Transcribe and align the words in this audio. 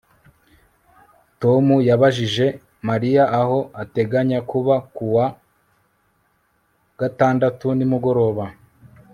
Tom 1.41 1.65
yabajije 1.89 2.45
Mariya 2.89 3.23
aho 3.39 3.59
ateganya 3.81 4.39
kuba 4.51 4.75
ku 4.95 5.03
wa 5.15 5.25
gatandatu 6.99 7.67
nimugoroba 7.77 8.45